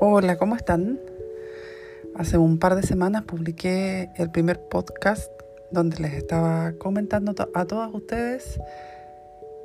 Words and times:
Hola, 0.00 0.38
¿cómo 0.38 0.54
están? 0.54 1.00
Hace 2.14 2.38
un 2.38 2.60
par 2.60 2.76
de 2.76 2.84
semanas 2.84 3.24
publiqué 3.24 4.10
el 4.14 4.30
primer 4.30 4.60
podcast 4.60 5.32
donde 5.72 5.96
les 5.96 6.12
estaba 6.12 6.72
comentando 6.78 7.34
a 7.52 7.64
todos 7.64 7.92
ustedes 7.92 8.60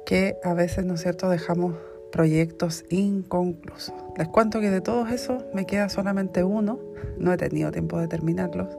que 0.07 0.37
a 0.43 0.55
veces, 0.55 0.85
¿no 0.85 0.95
es 0.95 1.01
cierto?, 1.01 1.29
dejamos 1.29 1.75
proyectos 2.11 2.83
inconclusos. 2.89 3.93
Les 4.17 4.27
cuento 4.27 4.59
que 4.59 4.71
de 4.71 4.81
todos 4.81 5.11
esos 5.11 5.45
me 5.53 5.67
queda 5.67 5.87
solamente 5.87 6.43
uno, 6.43 6.79
no 7.19 7.31
he 7.31 7.37
tenido 7.37 7.71
tiempo 7.71 7.99
de 7.99 8.07
terminarlos. 8.07 8.75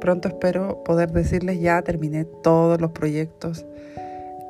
Pronto 0.00 0.28
espero 0.28 0.82
poder 0.84 1.12
decirles 1.12 1.60
ya 1.60 1.82
terminé 1.82 2.24
todos 2.24 2.80
los 2.80 2.92
proyectos 2.92 3.66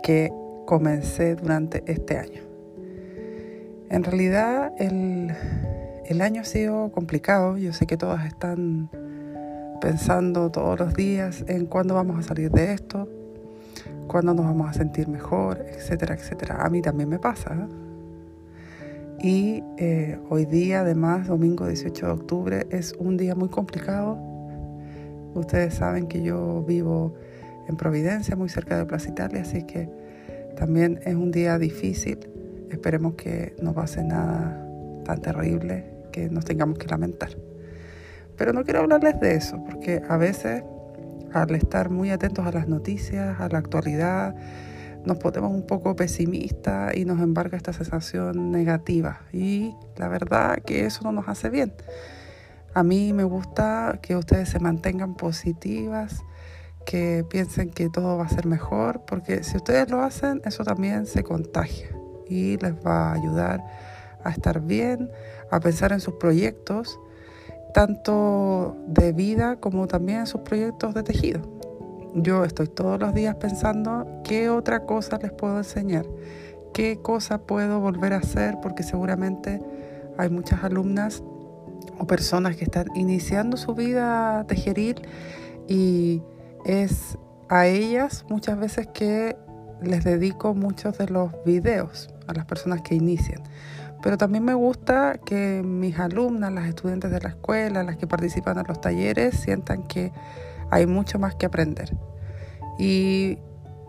que 0.05 0.33
comencé 0.67 1.35
durante 1.35 1.83
este 1.89 2.17
año. 2.17 2.43
En 3.91 4.05
realidad 4.05 4.73
el, 4.79 5.33
el 6.09 6.21
año 6.21 6.43
ha 6.43 6.45
sido 6.45 6.93
complicado, 6.93 7.57
yo 7.59 7.73
sé 7.73 7.87
que 7.87 7.97
todas 7.97 8.27
están 8.27 8.89
pensando 9.81 10.51
todos 10.51 10.79
los 10.79 10.95
días 10.95 11.45
en 11.49 11.67
cuándo 11.67 11.95
vamos 11.95 12.19
a 12.19 12.23
salir 12.23 12.51
de 12.51 12.73
esto, 12.73 13.09
cuándo 14.07 14.35
nos 14.35 14.47
vamos 14.47 14.71
a 14.71 14.73
sentir 14.73 15.09
mejor, 15.09 15.65
etcétera, 15.69 16.15
etcétera. 16.15 16.65
A 16.65 16.71
mí 16.71 16.81
también 16.81 17.09
me 17.09 17.19
pasa. 17.19 17.69
Y 19.21 19.63
eh, 19.79 20.19
hoy 20.29 20.45
día, 20.45 20.81
además, 20.81 21.27
domingo 21.27 21.67
18 21.67 22.07
de 22.07 22.13
octubre, 22.13 22.67
es 22.71 22.95
un 22.99 23.17
día 23.17 23.35
muy 23.35 23.49
complicado. 23.49 24.19
Ustedes 25.35 25.75
saben 25.75 26.07
que 26.07 26.23
yo 26.23 26.63
vivo 26.63 27.15
en 27.69 27.77
Providencia, 27.77 28.37
muy 28.37 28.49
cerca 28.49 28.79
de 28.79 28.85
Plaza 28.85 29.09
Italia, 29.09 29.43
así 29.43 29.65
que 29.65 29.89
también 30.57 31.01
es 31.05 31.15
un 31.15 31.33
día 31.33 31.59
difícil. 31.59 32.19
Esperemos 32.71 33.15
que 33.15 33.57
no 33.61 33.75
pase 33.75 34.05
nada 34.05 34.63
tan 35.05 35.21
terrible 35.21 35.96
que 36.17 36.31
nos 36.31 36.47
tengamos 36.47 36.79
que 36.79 36.87
lamentar. 36.87 37.37
Pero 38.39 38.55
no 38.55 38.65
quiero 38.65 38.81
hablarles 38.81 39.21
de 39.21 39.35
eso, 39.35 39.63
porque 39.65 40.03
a 40.09 40.17
veces 40.17 40.65
al 41.33 41.55
estar 41.55 41.91
muy 41.91 42.11
atentos 42.11 42.47
a 42.47 42.53
las 42.53 42.69
noticias, 42.69 43.39
a 43.39 43.49
la 43.49 43.59
actualidad, 43.59 44.35
nos 45.05 45.19
ponemos 45.19 45.53
un 45.53 45.67
poco 45.67 45.95
pesimistas 45.95 46.97
y 46.97 47.05
nos 47.05 47.21
embarga 47.21 47.59
esta 47.59 47.75
sensación 47.75 48.51
negativa. 48.51 49.21
Y 49.31 49.75
la 49.97 50.09
verdad 50.09 50.59
que 50.65 50.87
eso 50.87 51.03
no 51.05 51.13
nos 51.13 51.29
hace 51.29 51.51
bien. 51.51 51.75
A 52.73 52.83
mí 52.83 53.13
me 53.13 53.25
gusta 53.25 53.99
que 54.01 54.17
ustedes 54.17 54.49
se 54.49 54.59
mantengan 54.59 55.15
positivas, 55.15 56.23
que 56.87 57.27
piensen 57.29 57.69
que 57.69 57.91
todo 57.91 58.17
va 58.17 58.25
a 58.25 58.29
ser 58.31 58.47
mejor, 58.47 59.03
porque 59.07 59.45
si 59.45 59.59
ustedes 59.59 59.91
lo 59.91 60.03
hacen, 60.03 60.41
eso 60.47 60.65
también 60.65 61.05
se 61.05 61.23
contagia 61.23 61.89
y 62.27 62.57
les 62.57 62.75
va 62.75 63.11
a 63.11 63.13
ayudar 63.13 63.63
a 64.27 64.31
estar 64.31 64.61
bien, 64.61 65.11
a 65.51 65.61
pensar 65.61 65.93
en 65.93 66.01
sus 66.01 66.15
proyectos, 66.15 66.99
tanto 67.73 68.77
de 68.87 69.13
vida 69.13 69.57
como 69.57 69.87
también 69.87 70.21
en 70.21 70.27
sus 70.27 70.41
proyectos 70.43 70.95
de 70.95 71.03
tejido. 71.03 71.41
Yo 72.15 72.45
estoy 72.45 72.69
todos 72.69 72.99
los 72.99 73.13
días 73.13 73.37
pensando 73.37 74.23
qué 74.25 74.49
otra 74.49 74.87
cosa 74.87 75.19
les 75.19 75.33
puedo 75.33 75.59
enseñar, 75.59 76.07
qué 76.73 76.99
cosa 77.03 77.39
puedo 77.39 77.81
volver 77.81 78.15
a 78.15 78.19
hacer, 78.19 78.57
porque 78.63 78.83
seguramente 78.83 79.61
hay 80.17 80.31
muchas 80.31 80.65
alumnas 80.65 81.23
o 81.99 82.07
personas 82.07 82.57
que 82.57 82.65
están 82.65 82.87
iniciando 82.95 83.57
su 83.57 83.75
vida 83.75 84.45
tejeril 84.49 85.03
y 85.69 86.23
es 86.65 87.19
a 87.49 87.67
ellas 87.67 88.25
muchas 88.29 88.59
veces 88.59 88.89
que 88.89 89.37
les 89.83 90.05
dedico 90.05 90.55
muchos 90.55 90.99
de 90.99 91.09
los 91.09 91.33
videos 91.45 92.09
a 92.27 92.33
las 92.33 92.47
personas 92.47 92.83
que 92.83 92.95
inician. 92.95 93.43
Pero 94.03 94.19
también 94.19 94.45
me 94.45 94.55
gusta 94.55 95.19
que 95.25 95.63
mis 95.65 95.99
alumnas, 95.99 96.53
las 96.53 96.69
estudiantes 96.69 97.11
de 97.11 97.21
la 97.21 97.31
escuela, 97.31 97.83
las 97.83 97.97
que 97.97 98.07
participan 98.07 98.59
en 98.59 98.65
los 98.69 98.81
talleres, 98.81 99.35
sientan 99.37 99.83
que 99.85 100.13
hay 100.71 100.87
mucho 100.87 101.19
más 101.19 101.35
que 101.35 101.47
aprender. 101.47 101.97
Y 102.79 103.39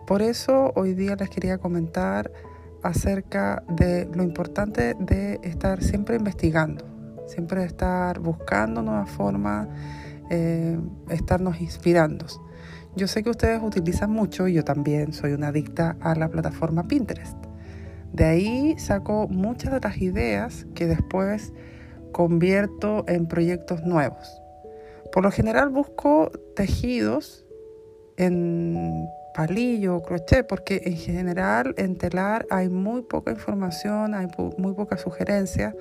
por 0.06 0.22
eso 0.22 0.72
hoy 0.74 0.94
día 0.94 1.16
les 1.16 1.28
quería 1.28 1.58
comentar 1.58 2.32
acerca 2.82 3.62
de 3.68 4.08
lo 4.14 4.22
importante 4.22 4.94
de 4.98 5.40
estar 5.42 5.82
siempre 5.82 6.16
investigando, 6.16 6.84
siempre 7.26 7.64
estar 7.64 8.18
buscando 8.20 8.82
nuevas 8.82 9.10
formas, 9.10 9.68
eh, 10.30 10.78
estarnos 11.10 11.60
inspirando. 11.60 12.26
Yo 12.96 13.06
sé 13.06 13.22
que 13.22 13.30
ustedes 13.30 13.62
utilizan 13.62 14.10
mucho, 14.10 14.48
y 14.48 14.54
yo 14.54 14.64
también 14.64 15.12
soy 15.12 15.32
una 15.32 15.48
adicta 15.48 15.96
a 16.00 16.14
la 16.14 16.28
plataforma 16.28 16.88
Pinterest. 16.88 17.47
De 18.12 18.24
ahí 18.24 18.78
saco 18.78 19.28
muchas 19.28 19.72
de 19.72 19.80
las 19.80 19.98
ideas 19.98 20.66
que 20.74 20.86
después 20.86 21.52
convierto 22.12 23.04
en 23.06 23.26
proyectos 23.26 23.82
nuevos. 23.82 24.40
Por 25.12 25.22
lo 25.22 25.30
general 25.30 25.68
busco 25.68 26.30
tejidos 26.54 27.46
en 28.16 29.08
palillo 29.34 29.96
o 29.96 30.02
crochet 30.02 30.46
porque 30.46 30.82
en 30.84 30.96
general 30.96 31.74
en 31.78 31.96
telar 31.96 32.46
hay 32.50 32.68
muy 32.68 33.02
poca 33.02 33.30
información, 33.30 34.14
hay 34.14 34.26
muy 34.56 34.74
poca 34.74 34.96
sugerencia. 34.98 35.74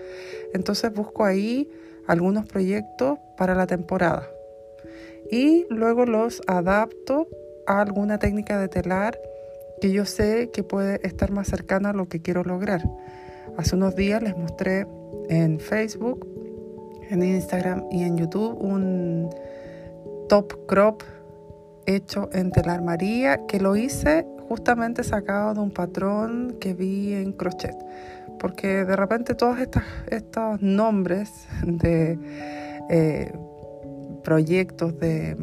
Entonces 0.53 0.93
busco 0.93 1.25
ahí 1.25 1.69
algunos 2.07 2.45
proyectos 2.45 3.17
para 3.35 3.55
la 3.55 3.67
temporada 3.67 4.27
y 5.29 5.65
luego 5.69 6.05
los 6.05 6.41
adapto 6.47 7.27
a 7.65 7.81
alguna 7.81 8.17
técnica 8.17 8.59
de 8.59 8.67
telar 8.67 9.19
que 9.81 9.91
yo 9.91 10.05
sé 10.05 10.49
que 10.51 10.63
puede 10.63 11.05
estar 11.05 11.31
más 11.31 11.47
cercana 11.47 11.91
a 11.91 11.93
lo 11.93 12.07
que 12.07 12.21
quiero 12.21 12.43
lograr. 12.43 12.81
Hace 13.57 13.75
unos 13.75 13.95
días 13.95 14.21
les 14.21 14.37
mostré 14.37 14.87
en 15.29 15.59
Facebook, 15.59 16.27
en 17.09 17.23
Instagram 17.23 17.85
y 17.91 18.03
en 18.03 18.17
YouTube 18.17 18.57
un 18.59 19.29
top 20.29 20.65
crop 20.67 21.03
hecho 21.85 22.29
en 22.33 22.51
telar 22.51 22.81
María 22.81 23.45
que 23.47 23.59
lo 23.59 23.75
hice 23.75 24.25
justamente 24.49 25.03
sacado 25.03 25.53
de 25.53 25.59
un 25.59 25.71
patrón 25.71 26.57
que 26.59 26.73
vi 26.73 27.13
en 27.13 27.33
crochet. 27.33 27.75
Porque 28.39 28.85
de 28.85 28.95
repente 28.95 29.35
todos 29.35 29.57
estos, 29.59 30.61
nombres 30.61 31.47
de 31.63 32.19
eh, 32.89 33.31
proyectos 34.23 34.99
de 34.99 35.35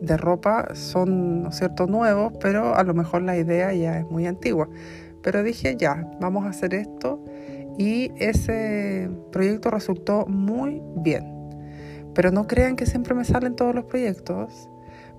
de 0.00 0.16
ropa 0.16 0.74
son, 0.74 1.42
¿no 1.42 1.50
nuevos, 1.88 2.32
pero 2.40 2.74
a 2.74 2.82
lo 2.82 2.94
mejor 2.94 3.22
la 3.22 3.36
idea 3.36 3.72
ya 3.72 3.98
es 3.98 4.10
muy 4.10 4.26
antigua. 4.26 4.68
Pero 5.22 5.42
dije, 5.42 5.76
ya, 5.76 6.08
vamos 6.20 6.46
a 6.46 6.50
hacer 6.50 6.74
esto 6.74 7.22
y 7.78 8.12
ese 8.16 9.10
proyecto 9.32 9.70
resultó 9.70 10.26
muy 10.26 10.82
bien. 10.96 11.32
Pero 12.14 12.30
no 12.30 12.46
crean 12.46 12.76
que 12.76 12.86
siempre 12.86 13.14
me 13.14 13.24
salen 13.24 13.56
todos 13.56 13.74
los 13.74 13.84
proyectos, 13.84 14.70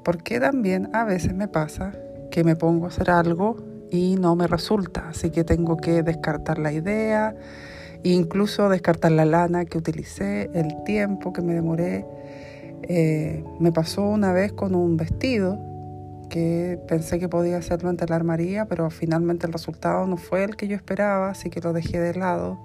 porque 0.03 0.39
también 0.39 0.89
a 0.94 1.03
veces 1.03 1.33
me 1.33 1.47
pasa 1.47 1.94
que 2.31 2.44
me 2.44 2.55
pongo 2.55 2.85
a 2.85 2.89
hacer 2.89 3.11
algo 3.11 3.57
y 3.91 4.15
no 4.15 4.35
me 4.35 4.47
resulta, 4.47 5.09
así 5.09 5.29
que 5.29 5.44
tengo 5.44 5.77
que 5.77 6.03
descartar 6.03 6.57
la 6.57 6.71
idea, 6.73 7.35
incluso 8.03 8.69
descartar 8.69 9.11
la 9.11 9.25
lana 9.25 9.65
que 9.65 9.77
utilicé, 9.77 10.49
el 10.53 10.83
tiempo 10.83 11.33
que 11.33 11.41
me 11.41 11.53
demoré 11.53 12.05
eh, 12.83 13.43
me 13.59 13.71
pasó 13.71 14.03
una 14.03 14.31
vez 14.31 14.51
con 14.53 14.75
un 14.75 14.97
vestido 14.97 15.59
que 16.29 16.79
pensé 16.88 17.19
que 17.19 17.29
podía 17.29 17.57
hacerlo 17.57 17.89
en 17.89 17.97
telar 17.97 18.23
María, 18.23 18.65
pero 18.65 18.89
finalmente 18.89 19.47
el 19.47 19.53
resultado 19.53 20.05
no 20.07 20.17
fue 20.17 20.43
el 20.43 20.55
que 20.55 20.67
yo 20.67 20.75
esperaba, 20.75 21.29
así 21.29 21.49
que 21.49 21.61
lo 21.61 21.73
dejé 21.73 21.99
de 21.99 22.13
lado. 22.13 22.59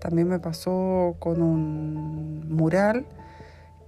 También 0.00 0.28
me 0.28 0.38
pasó 0.38 1.16
con 1.18 1.42
un 1.42 2.48
mural 2.48 3.06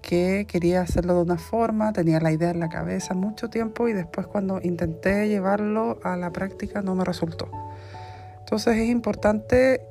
que 0.02 0.46
quería 0.48 0.80
hacerlo 0.80 1.14
de 1.16 1.22
una 1.22 1.38
forma, 1.38 1.92
tenía 1.92 2.20
la 2.20 2.32
idea 2.32 2.50
en 2.50 2.60
la 2.60 2.68
cabeza 2.68 3.14
mucho 3.14 3.50
tiempo 3.50 3.88
y 3.88 3.92
después 3.92 4.26
cuando 4.26 4.60
intenté 4.62 5.28
llevarlo 5.28 5.98
a 6.02 6.16
la 6.16 6.32
práctica 6.32 6.82
no 6.82 6.94
me 6.94 7.04
resultó. 7.04 7.50
Entonces 8.40 8.78
es 8.78 8.88
importante 8.88 9.82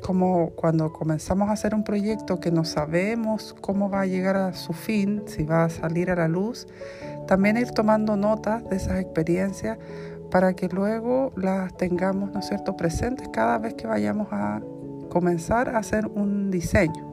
como 0.00 0.50
cuando 0.50 0.92
comenzamos 0.92 1.48
a 1.48 1.52
hacer 1.52 1.74
un 1.74 1.84
proyecto 1.84 2.40
que 2.40 2.50
no 2.50 2.64
sabemos 2.64 3.54
cómo 3.60 3.90
va 3.90 4.02
a 4.02 4.06
llegar 4.06 4.36
a 4.36 4.54
su 4.54 4.72
fin, 4.72 5.22
si 5.26 5.44
va 5.44 5.64
a 5.64 5.70
salir 5.70 6.10
a 6.10 6.16
la 6.16 6.28
luz, 6.28 6.66
también 7.26 7.56
ir 7.56 7.70
tomando 7.70 8.16
notas 8.16 8.68
de 8.68 8.76
esas 8.76 9.00
experiencias 9.00 9.78
para 10.30 10.54
que 10.54 10.68
luego 10.68 11.32
las 11.36 11.76
tengamos, 11.76 12.32
¿no 12.32 12.40
es 12.40 12.46
cierto?, 12.46 12.76
presentes 12.76 13.28
cada 13.28 13.58
vez 13.58 13.74
que 13.74 13.86
vayamos 13.86 14.28
a 14.30 14.60
comenzar 15.08 15.74
a 15.74 15.78
hacer 15.78 16.06
un 16.06 16.50
diseño. 16.50 17.10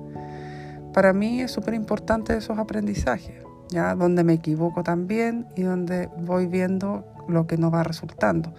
Para 0.93 1.13
mí 1.13 1.41
es 1.41 1.51
súper 1.51 1.73
importante 1.73 2.35
esos 2.37 2.57
aprendizajes, 2.57 3.43
¿ya? 3.69 3.95
Donde 3.95 4.23
me 4.23 4.33
equivoco 4.33 4.83
también 4.83 5.47
y 5.55 5.63
donde 5.63 6.09
voy 6.17 6.47
viendo 6.47 7.05
lo 7.27 7.45
que 7.45 7.57
no 7.57 7.69
va 7.69 7.83
resultando. 7.83 8.53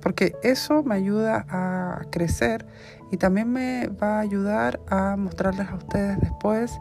Porque 0.00 0.34
eso 0.42 0.82
me 0.82 0.94
ayuda 0.94 1.46
a 1.48 2.02
crecer 2.10 2.66
y 3.10 3.16
también 3.16 3.52
me 3.52 3.88
va 3.88 4.18
a 4.18 4.20
ayudar 4.20 4.80
a 4.88 5.16
mostrarles 5.16 5.68
a 5.68 5.74
ustedes 5.74 6.20
después 6.20 6.80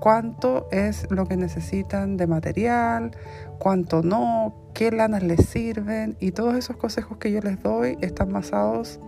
cuánto 0.00 0.68
es 0.70 1.10
lo 1.10 1.26
que 1.26 1.36
necesitan 1.36 2.16
de 2.16 2.26
material, 2.26 3.12
cuánto 3.58 4.02
no, 4.02 4.54
qué 4.74 4.90
lanas 4.90 5.22
les 5.22 5.46
sirven 5.46 6.16
y 6.20 6.32
todos 6.32 6.54
esos 6.56 6.76
consejos 6.76 7.18
que 7.18 7.32
yo 7.32 7.40
les 7.40 7.62
doy 7.62 7.96
están 8.00 8.32
basados 8.32 9.00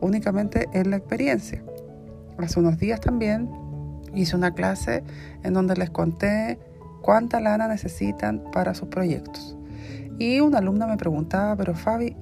únicamente 0.00 0.68
en 0.72 0.90
la 0.90 0.96
experiencia. 0.96 1.62
Hace 2.36 2.60
unos 2.60 2.78
días 2.78 3.00
también 3.00 3.48
hice 4.12 4.36
una 4.36 4.52
clase 4.52 5.04
en 5.42 5.54
donde 5.54 5.76
les 5.76 5.90
conté 5.90 6.58
cuánta 7.00 7.40
lana 7.40 7.68
necesitan 7.68 8.42
para 8.52 8.74
sus 8.74 8.88
proyectos. 8.88 9.56
Y 10.18 10.40
una 10.40 10.58
alumna 10.58 10.86
me 10.86 10.96
preguntaba, 10.96 11.56
pero 11.56 11.74
Fabi, 11.74 12.16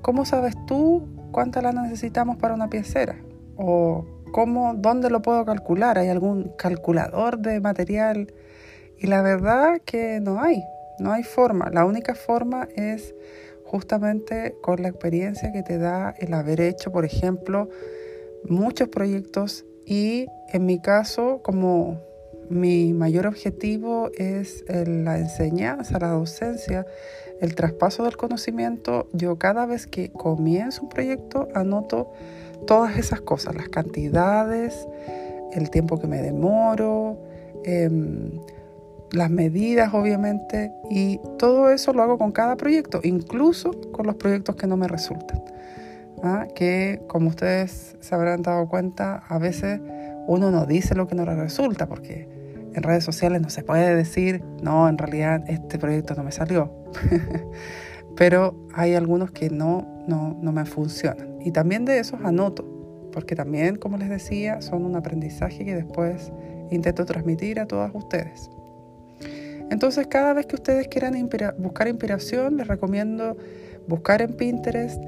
¿cómo 0.00 0.24
sabes 0.24 0.56
tú 0.66 1.06
cuánta 1.32 1.60
lana 1.62 1.82
necesitamos 1.82 2.36
para 2.36 2.54
una 2.54 2.68
piecera? 2.70 3.16
¿O 3.56 4.04
cómo, 4.32 4.74
dónde 4.74 5.10
lo 5.10 5.22
puedo 5.22 5.44
calcular? 5.44 5.98
¿Hay 5.98 6.08
algún 6.08 6.52
calculador 6.56 7.38
de 7.38 7.60
material? 7.60 8.32
Y 8.98 9.08
la 9.08 9.22
verdad 9.22 9.80
que 9.84 10.20
no 10.20 10.40
hay, 10.40 10.62
no 11.00 11.12
hay 11.12 11.24
forma. 11.24 11.70
La 11.70 11.84
única 11.84 12.14
forma 12.14 12.68
es 12.76 13.14
justamente 13.64 14.54
con 14.62 14.82
la 14.82 14.88
experiencia 14.88 15.50
que 15.50 15.62
te 15.62 15.78
da 15.78 16.14
el 16.18 16.34
haber 16.34 16.60
hecho, 16.60 16.92
por 16.92 17.04
ejemplo, 17.04 17.68
muchos 18.44 18.88
proyectos 18.88 19.64
y 19.86 20.26
en 20.52 20.66
mi 20.66 20.80
caso, 20.80 21.40
como 21.42 21.98
mi 22.52 22.92
mayor 22.92 23.26
objetivo 23.26 24.10
es 24.16 24.64
la 24.68 25.18
enseñanza, 25.18 25.98
la 25.98 26.08
docencia, 26.08 26.86
el 27.40 27.54
traspaso 27.56 28.04
del 28.04 28.16
conocimiento, 28.16 29.08
yo 29.12 29.36
cada 29.36 29.66
vez 29.66 29.88
que 29.88 30.12
comienzo 30.12 30.82
un 30.82 30.88
proyecto 30.88 31.48
anoto 31.54 32.12
todas 32.68 32.96
esas 32.96 33.20
cosas, 33.20 33.56
las 33.56 33.68
cantidades, 33.68 34.86
el 35.52 35.68
tiempo 35.70 35.98
que 35.98 36.06
me 36.06 36.22
demoro, 36.22 37.18
em, 37.64 38.30
las 39.10 39.28
medidas 39.28 39.92
obviamente 39.92 40.72
y 40.88 41.20
todo 41.38 41.70
eso 41.70 41.92
lo 41.92 42.02
hago 42.02 42.16
con 42.16 42.32
cada 42.32 42.56
proyecto, 42.56 43.00
incluso 43.02 43.72
con 43.92 44.06
los 44.06 44.16
proyectos 44.16 44.56
que 44.56 44.66
no 44.66 44.76
me 44.76 44.88
resultan. 44.88 45.42
¿ah? 46.22 46.46
Que 46.54 47.02
como 47.08 47.28
ustedes 47.28 47.96
se 48.00 48.14
habrán 48.14 48.42
dado 48.42 48.68
cuenta, 48.68 49.22
a 49.28 49.38
veces 49.38 49.80
uno 50.26 50.50
no 50.50 50.64
dice 50.66 50.94
lo 50.94 51.06
que 51.08 51.14
no 51.14 51.24
le 51.24 51.34
resulta 51.34 51.86
porque 51.88 52.41
en 52.74 52.82
redes 52.82 53.04
sociales 53.04 53.40
no 53.40 53.50
se 53.50 53.62
puede 53.62 53.94
decir, 53.94 54.42
no, 54.62 54.88
en 54.88 54.98
realidad 54.98 55.44
este 55.48 55.78
proyecto 55.78 56.14
no 56.14 56.24
me 56.24 56.32
salió. 56.32 56.72
Pero 58.16 58.66
hay 58.74 58.94
algunos 58.94 59.30
que 59.30 59.50
no, 59.50 60.04
no, 60.06 60.38
no 60.40 60.52
me 60.52 60.64
funcionan. 60.64 61.36
Y 61.40 61.50
también 61.50 61.84
de 61.84 61.98
esos 61.98 62.20
anoto, 62.22 62.64
porque 63.12 63.34
también, 63.34 63.76
como 63.76 63.96
les 63.96 64.08
decía, 64.08 64.60
son 64.60 64.84
un 64.84 64.96
aprendizaje 64.96 65.64
que 65.64 65.74
después 65.74 66.32
intento 66.70 67.04
transmitir 67.04 67.60
a 67.60 67.66
todas 67.66 67.90
ustedes. 67.94 68.50
Entonces, 69.70 70.06
cada 70.06 70.34
vez 70.34 70.46
que 70.46 70.56
ustedes 70.56 70.88
quieran 70.88 71.14
buscar 71.58 71.88
inspiración, 71.88 72.58
les 72.58 72.66
recomiendo 72.66 73.36
buscar 73.86 74.20
en 74.20 74.34
Pinterest 74.36 75.00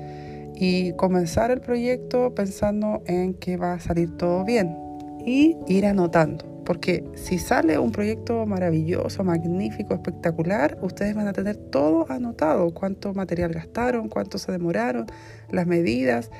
y 0.55 0.93
comenzar 0.95 1.51
el 1.51 1.61
proyecto 1.61 2.35
pensando 2.35 3.03
en 3.07 3.35
que 3.35 3.57
va 3.57 3.75
a 3.75 3.81
salir 3.81 4.17
todo 4.17 4.45
bien 4.45 4.77
y 5.25 5.57
ir 5.69 5.87
anotando. 5.87 6.54
Porque 6.65 7.05
si 7.15 7.39
sale 7.39 7.79
un 7.79 7.93
proyecto 7.93 8.47
maravilloso, 8.47 9.23
magnífico, 9.23 9.95
espectacular, 9.95 10.79
ustedes 10.83 11.15
van 11.15 11.29
a 11.29 11.33
tener 11.33 11.57
todo 11.57 12.11
anotado, 12.11 12.73
cuánto 12.73 13.13
material 13.13 13.53
gastaron, 13.53 14.09
cuánto 14.09 14.39
se 14.39 14.53
demoraron, 14.53 15.07
las 15.51 15.67
medidas, 15.67 16.31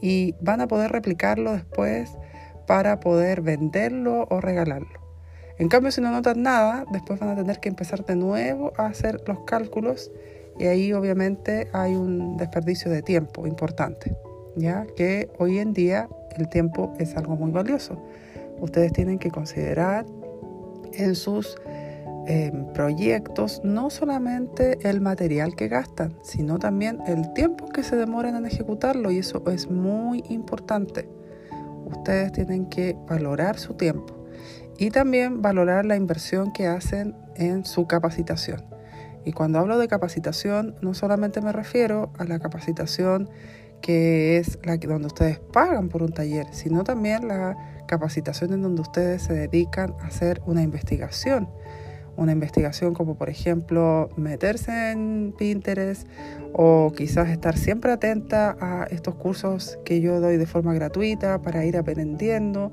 y 0.00 0.34
van 0.40 0.60
a 0.60 0.68
poder 0.68 0.92
replicarlo 0.92 1.52
después 1.52 2.10
para 2.66 3.00
poder 3.00 3.42
venderlo 3.42 4.26
o 4.30 4.40
regalarlo. 4.40 5.00
En 5.58 5.68
cambio, 5.68 5.92
si 5.92 6.00
no 6.00 6.10
notan 6.10 6.42
nada, 6.42 6.86
después 6.90 7.20
van 7.20 7.30
a 7.30 7.36
tener 7.36 7.60
que 7.60 7.68
empezar 7.68 8.04
de 8.06 8.16
nuevo 8.16 8.72
a 8.78 8.86
hacer 8.86 9.20
los 9.26 9.40
cálculos 9.40 10.10
y 10.58 10.66
ahí 10.66 10.92
obviamente 10.92 11.68
hay 11.72 11.94
un 11.94 12.36
desperdicio 12.36 12.90
de 12.90 13.02
tiempo 13.02 13.46
importante, 13.46 14.16
ya 14.56 14.86
que 14.96 15.30
hoy 15.38 15.58
en 15.58 15.72
día 15.72 16.08
el 16.36 16.48
tiempo 16.48 16.94
es 16.98 17.16
algo 17.16 17.36
muy 17.36 17.50
valioso. 17.50 18.02
Ustedes 18.60 18.92
tienen 18.92 19.18
que 19.18 19.30
considerar 19.30 20.06
en 20.92 21.14
sus 21.14 21.56
em, 22.26 22.72
proyectos 22.72 23.60
no 23.64 23.90
solamente 23.90 24.78
el 24.88 25.00
material 25.00 25.56
que 25.56 25.68
gastan, 25.68 26.16
sino 26.22 26.58
también 26.58 27.00
el 27.06 27.32
tiempo 27.32 27.68
que 27.68 27.82
se 27.82 27.96
demoran 27.96 28.36
en 28.36 28.46
ejecutarlo 28.46 29.10
y 29.10 29.18
eso 29.18 29.42
es 29.50 29.70
muy 29.70 30.22
importante. 30.28 31.08
Ustedes 31.86 32.32
tienen 32.32 32.66
que 32.66 32.96
valorar 33.08 33.58
su 33.58 33.74
tiempo 33.74 34.14
y 34.78 34.90
también 34.90 35.42
valorar 35.42 35.84
la 35.84 35.96
inversión 35.96 36.52
que 36.52 36.66
hacen 36.66 37.14
en 37.36 37.64
su 37.64 37.86
capacitación. 37.86 38.62
Y 39.24 39.32
cuando 39.32 39.58
hablo 39.58 39.78
de 39.78 39.88
capacitación, 39.88 40.76
no 40.80 40.94
solamente 40.94 41.40
me 41.40 41.52
refiero 41.52 42.10
a 42.18 42.24
la 42.24 42.38
capacitación 42.38 43.28
que 43.82 44.36
es 44.38 44.58
la 44.62 44.78
que, 44.78 44.86
donde 44.86 45.06
ustedes 45.06 45.38
pagan 45.38 45.88
por 45.88 46.02
un 46.02 46.12
taller, 46.12 46.46
sino 46.52 46.84
también 46.84 47.28
la 47.28 47.56
capacitación 47.90 48.52
en 48.52 48.62
donde 48.62 48.82
ustedes 48.82 49.22
se 49.22 49.32
dedican 49.32 49.94
a 50.00 50.06
hacer 50.06 50.40
una 50.46 50.62
investigación. 50.62 51.48
Una 52.16 52.32
investigación 52.32 52.94
como 52.94 53.16
por 53.16 53.28
ejemplo 53.28 54.08
meterse 54.16 54.92
en 54.92 55.34
Pinterest 55.36 56.06
o 56.52 56.92
quizás 56.96 57.30
estar 57.30 57.56
siempre 57.58 57.90
atenta 57.90 58.56
a 58.60 58.84
estos 58.90 59.16
cursos 59.16 59.78
que 59.84 60.00
yo 60.00 60.20
doy 60.20 60.36
de 60.36 60.46
forma 60.46 60.72
gratuita 60.72 61.42
para 61.42 61.64
ir 61.64 61.76
aprendiendo 61.76 62.72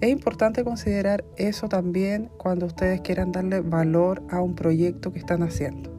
es 0.00 0.10
importante 0.10 0.64
considerar 0.64 1.24
eso 1.36 1.68
también 1.68 2.28
cuando 2.36 2.66
ustedes 2.66 3.00
quieran 3.00 3.32
darle 3.32 3.60
valor 3.60 4.22
a 4.30 4.40
un 4.42 4.54
proyecto 4.54 5.12
que 5.12 5.18
están 5.20 5.42
haciendo. 5.42 5.90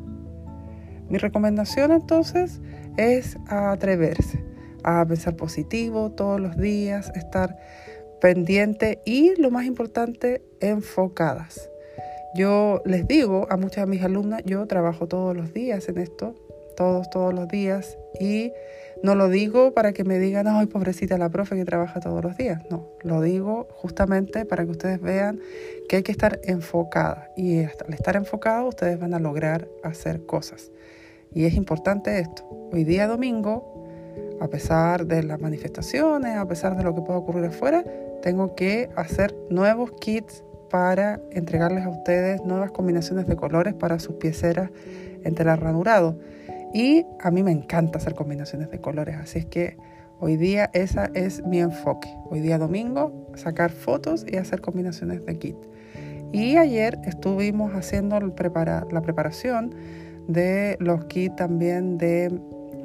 Mi 1.09 1.17
recomendación 1.17 1.91
entonces 1.91 2.61
es 2.97 3.37
atreverse 3.47 4.43
a 4.83 5.05
pensar 5.05 5.35
positivo 5.35 6.11
todos 6.11 6.39
los 6.39 6.57
días, 6.57 7.11
estar 7.15 7.57
pendiente 8.23 9.01
y 9.03 9.35
lo 9.35 9.51
más 9.51 9.65
importante, 9.65 10.41
enfocadas. 10.61 11.69
Yo 12.33 12.81
les 12.85 13.05
digo 13.05 13.47
a 13.49 13.57
muchas 13.57 13.83
de 13.83 13.87
mis 13.87 14.01
alumnas, 14.01 14.41
yo 14.45 14.65
trabajo 14.65 15.09
todos 15.09 15.35
los 15.35 15.53
días 15.53 15.89
en 15.89 15.97
esto, 15.97 16.33
todos, 16.77 17.09
todos 17.09 17.33
los 17.33 17.49
días 17.49 17.97
y 18.21 18.53
no 19.03 19.15
lo 19.15 19.27
digo 19.27 19.73
para 19.73 19.91
que 19.91 20.05
me 20.05 20.19
digan, 20.19 20.47
ay, 20.47 20.67
pobrecita 20.67 21.17
la 21.17 21.27
profe 21.27 21.57
que 21.57 21.65
trabaja 21.65 21.99
todos 21.99 22.23
los 22.23 22.37
días. 22.37 22.61
No, 22.69 22.87
lo 23.01 23.19
digo 23.19 23.67
justamente 23.73 24.45
para 24.45 24.63
que 24.63 24.71
ustedes 24.71 25.01
vean 25.01 25.41
que 25.89 25.97
hay 25.97 26.03
que 26.03 26.13
estar 26.13 26.39
enfocada. 26.43 27.29
Y 27.35 27.59
al 27.59 27.93
estar 27.93 28.15
enfocado, 28.15 28.69
ustedes 28.69 28.97
van 28.97 29.13
a 29.13 29.19
lograr 29.19 29.67
hacer 29.83 30.25
cosas. 30.25 30.71
Y 31.33 31.43
es 31.43 31.55
importante 31.55 32.19
esto. 32.19 32.47
Hoy 32.71 32.85
día 32.85 33.05
domingo, 33.05 33.72
a 34.39 34.47
pesar 34.47 35.05
de 35.05 35.23
las 35.23 35.39
manifestaciones, 35.39 36.35
a 36.35 36.47
pesar 36.47 36.77
de 36.77 36.83
lo 36.83 36.93
que 36.93 37.01
pueda 37.01 37.19
ocurrir 37.19 37.45
afuera, 37.45 37.83
tengo 38.21 38.55
que 38.55 38.89
hacer 38.95 39.35
nuevos 39.49 39.91
kits 39.99 40.43
para 40.69 41.19
entregarles 41.31 41.85
a 41.85 41.89
ustedes 41.89 42.43
nuevas 42.43 42.71
combinaciones 42.71 43.27
de 43.27 43.35
colores 43.35 43.73
para 43.73 43.99
sus 43.99 44.15
pieceras 44.15 44.71
en 45.23 45.35
telar 45.35 45.61
ranurado. 45.61 46.17
Y 46.73 47.05
a 47.19 47.29
mí 47.29 47.43
me 47.43 47.51
encanta 47.51 47.99
hacer 47.99 48.15
combinaciones 48.15 48.71
de 48.71 48.81
colores, 48.81 49.15
así 49.17 49.39
es 49.39 49.45
que 49.45 49.77
hoy 50.19 50.37
día 50.37 50.71
esa 50.73 51.11
es 51.13 51.45
mi 51.45 51.59
enfoque. 51.59 52.09
Hoy 52.29 52.39
día 52.39 52.57
domingo, 52.57 53.29
sacar 53.35 53.71
fotos 53.71 54.25
y 54.27 54.37
hacer 54.37 54.61
combinaciones 54.61 55.23
de 55.25 55.37
kit. 55.37 55.57
Y 56.31 56.57
ayer 56.57 56.97
estuvimos 57.05 57.73
haciendo 57.73 58.19
la 58.19 59.01
preparación 59.03 59.75
de 60.27 60.77
los 60.79 61.05
kits 61.05 61.35
también 61.35 61.99
de 61.99 62.31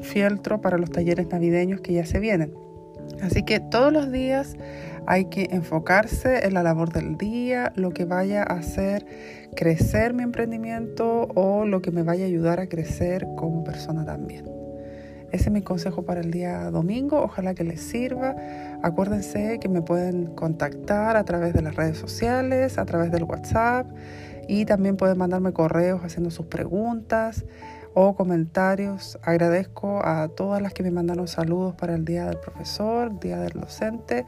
fieltro 0.00 0.61
para 0.61 0.78
los 0.78 0.90
talleres 0.90 1.28
navideños 1.28 1.81
que 1.81 1.93
ya 1.93 2.07
se 2.07 2.21
vienen. 2.21 2.55
Así 3.23 3.43
que 3.43 3.61
todos 3.61 3.93
los 3.93 4.12
días 4.12 4.57
hay 5.07 5.26
que 5.26 5.49
enfocarse 5.50 6.47
en 6.47 6.55
la 6.55 6.62
labor 6.62 6.93
del 6.93 7.17
día, 7.17 7.73
lo 7.75 7.90
que 7.90 8.05
vaya 8.05 8.43
a 8.43 8.59
hacer 8.59 9.07
crecer 9.57 10.12
mi 10.12 10.23
emprendimiento 10.23 11.28
o 11.35 11.64
lo 11.64 11.81
que 11.81 11.90
me 11.90 12.02
vaya 12.02 12.25
a 12.25 12.26
ayudar 12.26 12.61
a 12.61 12.69
crecer 12.69 13.26
como 13.37 13.64
persona 13.64 14.05
también. 14.05 14.45
Ese 15.31 15.45
es 15.45 15.50
mi 15.50 15.62
consejo 15.62 16.05
para 16.05 16.21
el 16.21 16.31
día 16.31 16.71
domingo. 16.71 17.21
Ojalá 17.21 17.55
que 17.55 17.62
les 17.62 17.81
sirva. 17.81 18.35
Acuérdense 18.83 19.59
que 19.61 19.69
me 19.69 19.83
pueden 19.83 20.26
contactar 20.26 21.17
a 21.17 21.25
través 21.25 21.52
de 21.52 21.61
las 21.61 21.76
redes 21.76 21.99
sociales, 21.99 22.78
a 22.78 22.87
través 22.87 23.11
del 23.11 23.25
WhatsApp 23.25 23.87
y 24.47 24.64
también 24.64 24.97
pueden 24.97 25.19
mandarme 25.19 25.52
correos 25.52 26.00
haciendo 26.02 26.31
sus 26.31 26.47
preguntas 26.47 27.45
o 28.00 28.14
comentarios. 28.14 29.19
Agradezco 29.25 30.07
a 30.07 30.28
todas 30.28 30.62
las 30.62 30.73
que 30.73 30.85
me 30.85 30.93
mandaron 30.93 31.26
saludos 31.26 31.75
para 31.75 31.97
el 31.97 32.05
Día 32.05 32.26
del 32.26 32.38
Profesor, 32.38 33.19
Día 33.19 33.38
del 33.38 33.59
Docente 33.59 34.25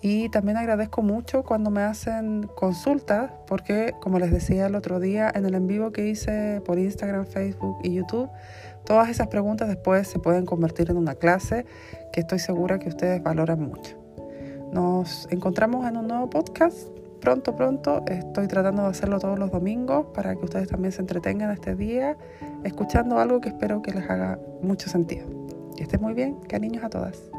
y 0.00 0.28
también 0.28 0.56
agradezco 0.56 1.02
mucho 1.02 1.42
cuando 1.42 1.68
me 1.70 1.82
hacen 1.82 2.48
consultas, 2.54 3.32
porque 3.48 3.92
como 4.00 4.20
les 4.20 4.30
decía 4.30 4.66
el 4.66 4.76
otro 4.76 5.00
día 5.00 5.32
en 5.34 5.46
el 5.46 5.56
en 5.56 5.66
vivo 5.66 5.90
que 5.90 6.06
hice 6.06 6.62
por 6.64 6.78
Instagram, 6.78 7.26
Facebook 7.26 7.78
y 7.82 7.94
YouTube, 7.94 8.30
todas 8.84 9.08
esas 9.08 9.26
preguntas 9.26 9.66
después 9.66 10.06
se 10.06 10.20
pueden 10.20 10.46
convertir 10.46 10.88
en 10.88 10.96
una 10.96 11.16
clase 11.16 11.66
que 12.12 12.20
estoy 12.20 12.38
segura 12.38 12.78
que 12.78 12.88
ustedes 12.88 13.20
valoran 13.20 13.60
mucho. 13.60 13.96
Nos 14.72 15.26
encontramos 15.32 15.88
en 15.88 15.96
un 15.96 16.06
nuevo 16.06 16.30
podcast 16.30 16.86
pronto, 17.20 17.54
pronto. 17.54 18.04
Estoy 18.06 18.48
tratando 18.48 18.82
de 18.82 18.88
hacerlo 18.88 19.18
todos 19.18 19.38
los 19.38 19.50
domingos 19.50 20.06
para 20.14 20.34
que 20.34 20.44
ustedes 20.44 20.68
también 20.68 20.92
se 20.92 21.00
entretengan 21.00 21.50
este 21.50 21.74
día 21.74 22.16
escuchando 22.64 23.18
algo 23.18 23.40
que 23.40 23.48
espero 23.48 23.82
que 23.82 23.92
les 23.92 24.08
haga 24.08 24.38
mucho 24.62 24.88
sentido. 24.88 25.26
Que 25.76 25.84
estén 25.84 26.00
muy 26.00 26.14
bien, 26.14 26.40
cariños 26.48 26.84
a 26.84 26.90
todas. 26.90 27.30